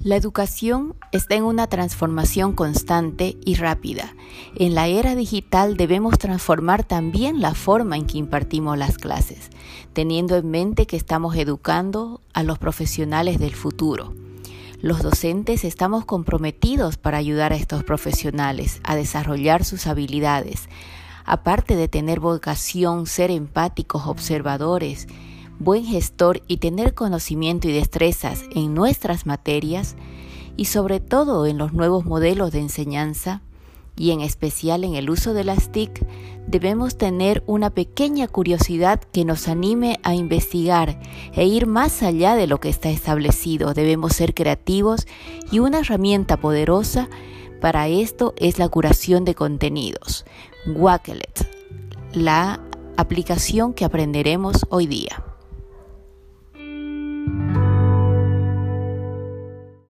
[0.00, 4.14] La educación está en una transformación constante y rápida.
[4.54, 9.50] En la era digital debemos transformar también la forma en que impartimos las clases,
[9.94, 14.14] teniendo en mente que estamos educando a los profesionales del futuro.
[14.80, 20.68] Los docentes estamos comprometidos para ayudar a estos profesionales a desarrollar sus habilidades,
[21.24, 25.08] aparte de tener vocación, ser empáticos, observadores,
[25.58, 29.96] buen gestor y tener conocimiento y destrezas en nuestras materias
[30.56, 33.42] y sobre todo en los nuevos modelos de enseñanza
[33.98, 36.06] y en especial en el uso de las TIC,
[36.46, 41.00] debemos tener una pequeña curiosidad que nos anime a investigar
[41.34, 43.74] e ir más allá de lo que está establecido.
[43.74, 45.06] Debemos ser creativos
[45.50, 47.08] y una herramienta poderosa
[47.60, 50.24] para esto es la curación de contenidos.
[50.66, 51.48] Wakelet,
[52.12, 52.60] la
[52.96, 55.27] aplicación que aprenderemos hoy día.